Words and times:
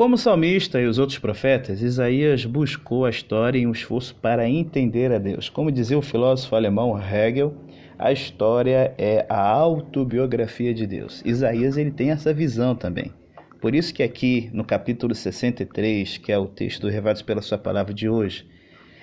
Como 0.00 0.16
salmista 0.16 0.80
e 0.80 0.86
os 0.86 0.98
outros 0.98 1.18
profetas, 1.18 1.82
Isaías 1.82 2.46
buscou 2.46 3.04
a 3.04 3.10
história 3.10 3.58
em 3.58 3.66
um 3.66 3.72
esforço 3.72 4.14
para 4.14 4.48
entender 4.48 5.12
a 5.12 5.18
Deus. 5.18 5.50
Como 5.50 5.70
dizia 5.70 5.98
o 5.98 6.00
filósofo 6.00 6.56
alemão 6.56 6.98
Hegel, 6.98 7.54
a 7.98 8.10
história 8.10 8.94
é 8.96 9.26
a 9.28 9.38
autobiografia 9.38 10.72
de 10.72 10.86
Deus. 10.86 11.20
Isaías 11.22 11.76
ele 11.76 11.90
tem 11.90 12.12
essa 12.12 12.32
visão 12.32 12.74
também. 12.74 13.12
Por 13.60 13.74
isso 13.74 13.92
que 13.92 14.02
aqui 14.02 14.48
no 14.54 14.64
capítulo 14.64 15.14
63, 15.14 16.16
que 16.16 16.32
é 16.32 16.38
o 16.38 16.46
texto 16.46 16.80
do 16.80 16.88
Revados 16.88 17.20
pela 17.20 17.42
sua 17.42 17.58
palavra 17.58 17.92
de 17.92 18.08
hoje, 18.08 18.48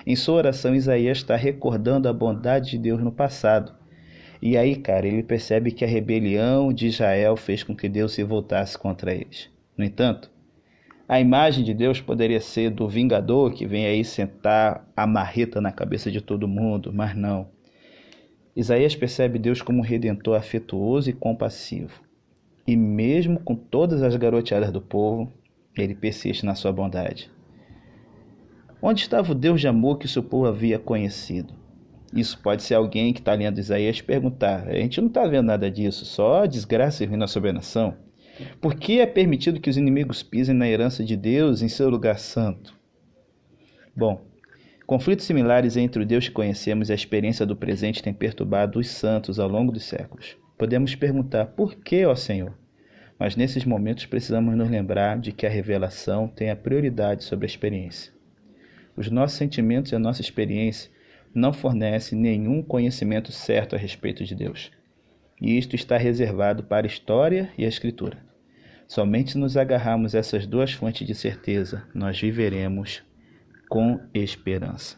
em 0.03 0.15
sua 0.15 0.37
oração 0.37 0.73
Isaías 0.73 1.19
está 1.19 1.35
recordando 1.35 2.09
a 2.09 2.13
bondade 2.13 2.71
de 2.71 2.79
Deus 2.79 3.03
no 3.03 3.11
passado. 3.11 3.71
E 4.41 4.57
aí, 4.57 4.75
cara, 4.75 5.05
ele 5.05 5.21
percebe 5.21 5.71
que 5.71 5.85
a 5.85 5.87
rebelião 5.87 6.73
de 6.73 6.87
Israel 6.87 7.37
fez 7.37 7.61
com 7.61 7.75
que 7.75 7.87
Deus 7.87 8.13
se 8.13 8.23
voltasse 8.23 8.75
contra 8.75 9.13
eles. 9.13 9.47
No 9.77 9.85
entanto, 9.85 10.35
a 11.07 11.21
imagem 11.21 11.63
de 11.63 11.73
Deus 11.73 12.01
poderia 12.01 12.41
ser 12.41 12.69
do 12.69 12.87
vingador 12.87 13.53
que 13.53 13.65
vem 13.65 13.85
aí 13.85 14.03
sentar 14.03 14.85
a 14.95 15.07
marreta 15.07 15.61
na 15.61 15.71
cabeça 15.71 16.11
de 16.11 16.19
todo 16.19 16.47
mundo, 16.47 16.91
mas 16.93 17.15
não. 17.15 17.47
Isaías 18.53 18.95
percebe 18.95 19.39
Deus 19.39 19.61
como 19.61 19.79
um 19.79 19.83
redentor 19.83 20.35
afetuoso 20.35 21.09
e 21.09 21.13
compassivo. 21.13 22.01
E 22.65 22.75
mesmo 22.75 23.39
com 23.39 23.55
todas 23.55 24.03
as 24.03 24.15
garoteadas 24.17 24.71
do 24.71 24.81
povo, 24.81 25.31
ele 25.77 25.95
persiste 25.95 26.45
na 26.45 26.55
sua 26.55 26.73
bondade. 26.73 27.31
Onde 28.81 29.01
estava 29.01 29.31
o 29.31 29.35
Deus 29.35 29.61
de 29.61 29.67
amor 29.67 29.99
que 29.99 30.07
seu 30.07 30.21
povo 30.21 30.45
havia 30.45 30.77
conhecido? 30.77 31.53
Isso 32.13 32.37
pode 32.41 32.63
ser 32.63 32.75
alguém 32.75 33.13
que 33.13 33.19
está 33.19 33.33
lendo 33.33 33.59
Isaías 33.59 34.01
perguntar. 34.01 34.67
A 34.67 34.73
gente 34.73 34.99
não 34.99 35.07
está 35.07 35.25
vendo 35.25 35.45
nada 35.45 35.71
disso, 35.71 36.03
só 36.03 36.45
desgraça 36.45 37.03
e 37.03 37.07
ruína 37.07 37.27
sobre 37.27 37.51
a 37.51 37.53
nação. 37.53 38.06
Por 38.61 38.75
que 38.75 38.99
é 38.99 39.05
permitido 39.05 39.59
que 39.59 39.69
os 39.69 39.77
inimigos 39.77 40.23
pisem 40.23 40.55
na 40.55 40.67
herança 40.67 41.03
de 41.03 41.15
Deus 41.15 41.61
em 41.61 41.67
seu 41.67 41.89
lugar 41.89 42.19
santo? 42.19 42.77
Bom, 43.95 44.21
conflitos 44.85 45.25
similares 45.25 45.75
entre 45.75 46.03
o 46.03 46.05
Deus 46.05 46.27
que 46.27 46.33
conhecemos 46.33 46.89
e 46.89 46.91
a 46.91 46.95
experiência 46.95 47.45
do 47.45 47.55
presente 47.55 48.03
têm 48.03 48.13
perturbado 48.13 48.79
os 48.79 48.89
santos 48.89 49.39
ao 49.39 49.49
longo 49.49 49.71
dos 49.71 49.83
séculos. 49.83 50.37
Podemos 50.57 50.95
perguntar 50.95 51.47
por 51.47 51.75
que, 51.75 52.05
ó 52.05 52.15
Senhor? 52.15 52.53
Mas 53.19 53.35
nesses 53.35 53.65
momentos 53.65 54.05
precisamos 54.05 54.55
nos 54.55 54.69
lembrar 54.69 55.19
de 55.19 55.31
que 55.31 55.45
a 55.45 55.49
revelação 55.49 56.27
tem 56.27 56.51
a 56.51 56.55
prioridade 56.55 57.23
sobre 57.23 57.45
a 57.45 57.49
experiência. 57.49 58.13
Os 58.95 59.09
nossos 59.09 59.37
sentimentos 59.37 59.91
e 59.91 59.95
a 59.95 59.99
nossa 59.99 60.21
experiência 60.21 60.91
não 61.33 61.53
fornecem 61.53 62.17
nenhum 62.17 62.61
conhecimento 62.61 63.31
certo 63.31 63.75
a 63.75 63.79
respeito 63.79 64.23
de 64.23 64.33
Deus. 64.33 64.71
E 65.39 65.57
isto 65.57 65.75
está 65.75 65.97
reservado 65.97 66.63
para 66.63 66.85
a 66.85 66.89
história 66.89 67.51
e 67.57 67.65
a 67.65 67.67
escritura. 67.67 68.26
Somente 68.87 69.37
nos 69.37 69.57
agarrarmos 69.57 70.15
essas 70.15 70.47
duas 70.47 70.71
fontes 70.71 71.05
de 71.05 71.13
certeza, 71.13 71.85
nós 71.93 72.19
viveremos 72.19 73.03
com 73.67 73.99
esperança. 74.13 74.97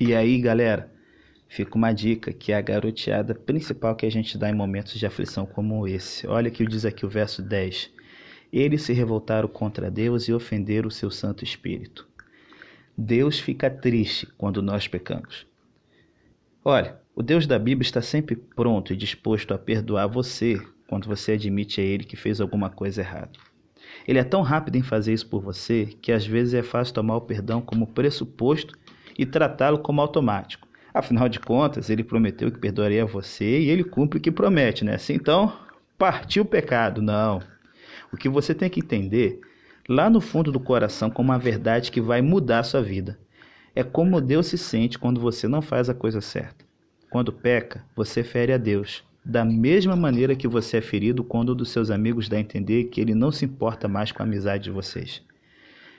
E 0.00 0.12
aí, 0.12 0.40
galera, 0.40 0.92
fica 1.48 1.76
uma 1.76 1.92
dica 1.92 2.32
que 2.32 2.50
é 2.50 2.56
a 2.56 2.60
garoteada 2.60 3.36
principal 3.36 3.94
que 3.94 4.04
a 4.04 4.10
gente 4.10 4.36
dá 4.36 4.50
em 4.50 4.54
momentos 4.54 4.98
de 4.98 5.06
aflição 5.06 5.46
como 5.46 5.86
esse. 5.86 6.26
Olha 6.26 6.50
que 6.50 6.66
diz 6.66 6.84
aqui 6.84 7.06
o 7.06 7.08
verso 7.08 7.40
10. 7.40 7.88
Eles 8.52 8.82
se 8.82 8.92
revoltaram 8.92 9.48
contra 9.48 9.88
Deus 9.88 10.26
e 10.26 10.32
ofenderam 10.32 10.88
o 10.88 10.90
seu 10.90 11.10
Santo 11.10 11.44
Espírito. 11.44 12.08
Deus 12.98 13.38
fica 13.38 13.70
triste 13.70 14.26
quando 14.36 14.60
nós 14.60 14.88
pecamos. 14.88 15.46
Olha, 16.64 17.00
o 17.14 17.22
Deus 17.22 17.46
da 17.46 17.60
Bíblia 17.60 17.86
está 17.86 18.02
sempre 18.02 18.34
pronto 18.34 18.92
e 18.92 18.96
disposto 18.96 19.54
a 19.54 19.58
perdoar 19.58 20.08
você 20.08 20.60
quando 20.92 21.06
você 21.06 21.32
admite 21.32 21.80
a 21.80 21.84
Ele 21.84 22.04
que 22.04 22.16
fez 22.16 22.38
alguma 22.38 22.68
coisa 22.68 23.00
errada. 23.00 23.30
Ele 24.06 24.18
é 24.18 24.24
tão 24.24 24.42
rápido 24.42 24.76
em 24.76 24.82
fazer 24.82 25.14
isso 25.14 25.26
por 25.26 25.40
você 25.40 25.86
que 26.02 26.12
às 26.12 26.26
vezes 26.26 26.52
é 26.52 26.62
fácil 26.62 26.92
tomar 26.92 27.16
o 27.16 27.22
perdão 27.22 27.62
como 27.62 27.86
pressuposto 27.86 28.78
e 29.18 29.24
tratá-lo 29.24 29.78
como 29.78 30.02
automático. 30.02 30.68
Afinal 30.92 31.30
de 31.30 31.40
contas, 31.40 31.88
ele 31.88 32.04
prometeu 32.04 32.52
que 32.52 32.58
perdoaria 32.58 33.06
você 33.06 33.60
e 33.60 33.70
ele 33.70 33.82
cumpre 33.82 34.18
o 34.18 34.20
que 34.20 34.30
promete, 34.30 34.84
né? 34.84 34.96
Assim, 34.96 35.14
então, 35.14 35.56
partiu 35.96 36.42
o 36.42 36.46
pecado. 36.46 37.00
Não. 37.00 37.40
O 38.12 38.16
que 38.18 38.28
você 38.28 38.54
tem 38.54 38.68
que 38.68 38.80
entender, 38.80 39.40
lá 39.88 40.10
no 40.10 40.20
fundo 40.20 40.52
do 40.52 40.60
coração, 40.60 41.08
como 41.08 41.30
uma 41.30 41.38
verdade 41.38 41.90
que 41.90 42.02
vai 42.02 42.20
mudar 42.20 42.58
a 42.58 42.64
sua 42.64 42.82
vida. 42.82 43.18
É 43.74 43.82
como 43.82 44.20
Deus 44.20 44.48
se 44.48 44.58
sente 44.58 44.98
quando 44.98 45.22
você 45.22 45.48
não 45.48 45.62
faz 45.62 45.88
a 45.88 45.94
coisa 45.94 46.20
certa. 46.20 46.66
Quando 47.08 47.32
peca, 47.32 47.82
você 47.96 48.22
fere 48.22 48.52
a 48.52 48.58
Deus. 48.58 49.02
Da 49.24 49.44
mesma 49.44 49.94
maneira 49.94 50.34
que 50.34 50.48
você 50.48 50.78
é 50.78 50.80
ferido 50.80 51.22
quando 51.22 51.52
um 51.52 51.56
dos 51.56 51.70
seus 51.70 51.90
amigos 51.90 52.28
dá 52.28 52.36
a 52.36 52.40
entender 52.40 52.84
que 52.84 53.00
ele 53.00 53.14
não 53.14 53.30
se 53.30 53.44
importa 53.44 53.86
mais 53.86 54.10
com 54.10 54.22
a 54.22 54.26
amizade 54.26 54.64
de 54.64 54.70
vocês. 54.70 55.22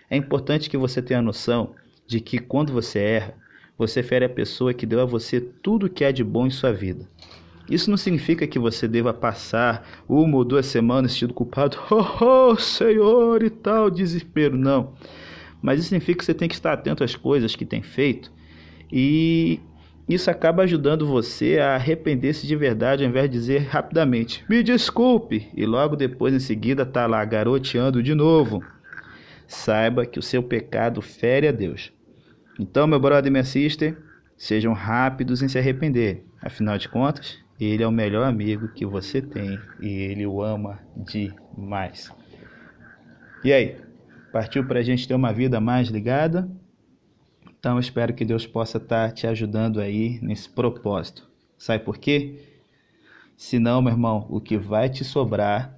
É 0.09 0.17
importante 0.17 0.69
que 0.69 0.77
você 0.77 1.01
tenha 1.01 1.21
noção 1.21 1.73
de 2.05 2.19
que 2.19 2.37
quando 2.37 2.73
você 2.73 2.99
erra, 2.99 3.35
você 3.77 4.03
fere 4.03 4.25
a 4.25 4.29
pessoa 4.29 4.73
que 4.73 4.85
deu 4.85 4.99
a 4.99 5.05
você 5.05 5.39
tudo 5.39 5.85
o 5.85 5.89
que 5.89 6.03
há 6.03 6.11
de 6.11 6.23
bom 6.23 6.45
em 6.45 6.51
sua 6.51 6.73
vida. 6.73 7.07
Isso 7.69 7.89
não 7.89 7.97
significa 7.97 8.45
que 8.45 8.59
você 8.59 8.87
deva 8.87 9.13
passar 9.13 10.03
uma 10.07 10.35
ou 10.35 10.43
duas 10.43 10.65
semanas 10.65 11.13
sendo 11.13 11.33
culpado, 11.33 11.77
oh, 11.89 12.51
oh, 12.51 12.55
Senhor 12.57 13.41
e 13.41 13.49
tal, 13.49 13.89
desespero, 13.89 14.57
não. 14.57 14.93
Mas 15.61 15.79
isso 15.79 15.89
significa 15.89 16.19
que 16.19 16.25
você 16.25 16.33
tem 16.33 16.49
que 16.49 16.55
estar 16.55 16.73
atento 16.73 17.03
às 17.03 17.15
coisas 17.15 17.55
que 17.55 17.65
tem 17.65 17.81
feito 17.81 18.31
e 18.91 19.61
isso 20.07 20.29
acaba 20.29 20.63
ajudando 20.63 21.07
você 21.07 21.59
a 21.59 21.75
arrepender-se 21.75 22.45
de 22.45 22.55
verdade 22.55 23.03
ao 23.03 23.09
invés 23.09 23.29
de 23.29 23.37
dizer 23.37 23.59
rapidamente, 23.59 24.43
me 24.49 24.61
desculpe, 24.61 25.49
e 25.55 25.65
logo 25.65 25.95
depois 25.95 26.33
em 26.33 26.39
seguida 26.39 26.85
tá 26.85 27.07
lá 27.07 27.23
garoteando 27.23 28.03
de 28.03 28.13
novo. 28.13 28.63
Saiba 29.47 30.05
que 30.05 30.19
o 30.19 30.23
seu 30.23 30.43
pecado 30.43 31.01
fere 31.01 31.47
a 31.47 31.51
Deus. 31.51 31.91
Então, 32.59 32.85
meu 32.85 32.99
brother 32.99 33.27
e 33.27 33.31
minha 33.31 33.43
sister, 33.43 33.97
sejam 34.37 34.73
rápidos 34.73 35.41
em 35.41 35.47
se 35.47 35.57
arrepender. 35.57 36.23
Afinal 36.41 36.77
de 36.77 36.89
contas, 36.89 37.37
ele 37.59 37.83
é 37.83 37.87
o 37.87 37.91
melhor 37.91 38.27
amigo 38.27 38.67
que 38.67 38.85
você 38.85 39.21
tem 39.21 39.57
e 39.79 39.87
ele 39.87 40.25
o 40.25 40.41
ama 40.41 40.79
demais. 40.95 42.11
E 43.43 43.53
aí, 43.53 43.77
partiu 44.31 44.65
para 44.65 44.79
a 44.79 44.83
gente 44.83 45.07
ter 45.07 45.13
uma 45.13 45.31
vida 45.31 45.61
mais 45.61 45.87
ligada? 45.87 46.49
Então, 47.63 47.79
espero 47.79 48.13
que 48.13 48.25
Deus 48.25 48.45
possa 48.45 48.77
estar 48.77 49.13
te 49.13 49.25
ajudando 49.25 49.79
aí 49.79 50.19
nesse 50.21 50.49
propósito. 50.49 51.25
Sabe 51.57 51.81
por 51.81 51.97
quê? 51.97 52.35
Senão, 53.37 53.81
meu 53.81 53.93
irmão, 53.93 54.27
o 54.29 54.41
que 54.41 54.57
vai 54.57 54.89
te 54.89 55.05
sobrar 55.05 55.73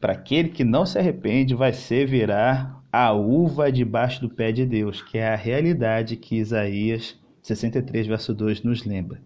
para 0.00 0.14
aquele 0.14 0.48
que 0.48 0.64
não 0.64 0.86
se 0.86 0.98
arrepende 0.98 1.54
vai 1.54 1.74
ser 1.74 2.06
virar 2.06 2.82
a 2.90 3.12
uva 3.12 3.70
debaixo 3.70 4.22
do 4.22 4.30
pé 4.30 4.50
de 4.50 4.64
Deus, 4.64 5.02
que 5.02 5.18
é 5.18 5.28
a 5.28 5.36
realidade 5.36 6.16
que 6.16 6.36
Isaías 6.36 7.20
63, 7.42 8.06
verso 8.06 8.32
2 8.32 8.62
nos 8.62 8.86
lembra. 8.86 9.20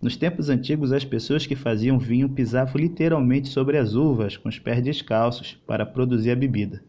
Nos 0.00 0.16
tempos 0.16 0.50
antigos, 0.50 0.92
as 0.92 1.04
pessoas 1.04 1.46
que 1.46 1.56
faziam 1.56 1.98
vinho 1.98 2.28
pisavam 2.28 2.80
literalmente 2.80 3.48
sobre 3.48 3.76
as 3.76 3.94
uvas 3.94 4.36
com 4.36 4.48
os 4.48 4.60
pés 4.60 4.80
descalços 4.84 5.60
para 5.66 5.84
produzir 5.84 6.30
a 6.30 6.36
bebida. 6.36 6.80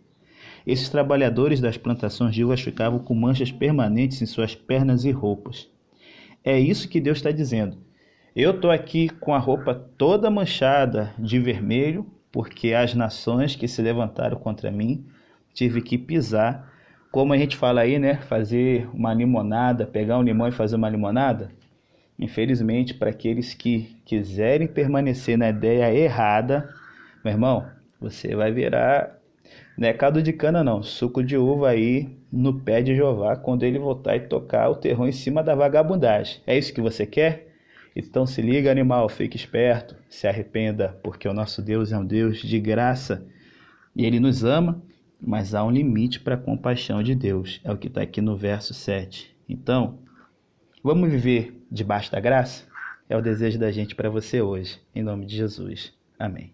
Esses 0.66 0.90
trabalhadores 0.90 1.60
das 1.60 1.78
plantações 1.78 2.36
de 2.36 2.44
uvas 2.44 2.62
ficavam 2.62 3.00
com 3.00 3.16
manchas 3.16 3.52
permanentes 3.52 4.22
em 4.22 4.26
suas 4.26 4.56
pernas 4.56 5.06
e 5.06 5.12
roupas. 5.12 5.70
É 6.44 6.60
isso 6.60 6.90
que 6.90 7.00
Deus 7.00 7.18
está 7.18 7.32
dizendo. 7.32 7.78
Eu 8.36 8.52
estou 8.52 8.72
aqui 8.72 9.10
com 9.10 9.34
a 9.34 9.40
roupa 9.40 9.74
toda 9.74 10.30
manchada 10.30 11.14
de 11.20 11.38
vermelho, 11.40 12.06
porque 12.32 12.74
as 12.74 12.94
nações 12.94 13.56
que 13.56 13.68
se 13.68 13.82
levantaram 13.82 14.38
contra 14.38 14.72
mim 14.72 15.06
tive 15.54 15.82
que 15.82 15.98
pisar. 15.98 16.72
Como 17.12 17.34
a 17.34 17.38
gente 17.38 17.58
fala 17.58 17.82
aí, 17.82 18.00
né? 18.00 18.16
Fazer 18.22 18.90
uma 18.94 19.14
limonada, 19.14 19.86
pegar 19.86 20.18
um 20.18 20.24
limão 20.24 20.48
e 20.48 20.52
fazer 20.52 20.78
uma 20.78 20.90
limonada. 20.90 21.52
Infelizmente, 22.18 22.94
para 22.94 23.10
aqueles 23.10 23.54
que 23.54 23.98
quiserem 24.06 24.68
permanecer 24.68 25.38
na 25.38 25.50
ideia 25.50 25.94
errada, 25.94 26.70
meu 27.24 27.34
irmão, 27.34 27.68
você 28.00 28.36
vai 28.36 28.52
virar 28.52 29.21
não 29.82 29.88
é 29.88 29.94
caldo 29.94 30.22
de 30.22 30.32
cana 30.32 30.64
não, 30.64 30.84
suco 30.84 31.24
de 31.24 31.36
uva 31.36 31.70
aí 31.70 32.16
no 32.32 32.54
pé 32.54 32.84
de 32.84 32.96
Jeová 32.96 33.36
quando 33.36 33.64
ele 33.64 33.80
voltar 33.80 34.16
e 34.16 34.20
tocar 34.20 34.70
o 34.70 34.76
terror 34.76 35.08
em 35.08 35.12
cima 35.12 35.42
da 35.42 35.56
vagabundagem. 35.56 36.40
É 36.46 36.56
isso 36.56 36.72
que 36.72 36.80
você 36.80 37.04
quer? 37.04 37.48
Então 37.96 38.28
se 38.28 38.44
liga, 38.44 38.70
animal, 38.70 39.10
fique 39.10 39.36
esperto, 39.36 39.96
se 40.08 40.28
arrependa, 40.28 41.00
porque 41.02 41.28
o 41.28 41.34
nosso 41.34 41.64
Deus 41.64 41.92
é 41.92 41.98
um 41.98 42.06
Deus 42.06 42.38
de 42.38 42.60
graça 42.60 43.26
e 43.96 44.06
ele 44.06 44.20
nos 44.20 44.44
ama 44.44 44.80
mas 45.20 45.56
há 45.56 45.64
um 45.64 45.72
limite 45.72 46.20
para 46.20 46.36
a 46.36 46.38
compaixão 46.38 47.02
de 47.02 47.16
Deus. 47.16 47.60
É 47.64 47.72
o 47.72 47.78
que 47.78 47.88
está 47.88 48.04
aqui 48.04 48.22
no 48.22 48.38
verso 48.38 48.76
7. 48.76 49.36
Então, 49.50 49.98
vamos 50.84 51.10
viver 51.10 51.60
debaixo 51.72 52.12
da 52.12 52.20
graça? 52.20 52.68
É 53.10 53.18
o 53.18 53.22
desejo 53.22 53.58
da 53.58 53.72
gente 53.72 53.96
para 53.96 54.12
você 54.12 54.44
hoje. 54.44 54.80
Em 54.94 55.02
nome 55.02 55.26
de 55.26 55.36
Jesus. 55.36 55.92
Amém. 56.20 56.54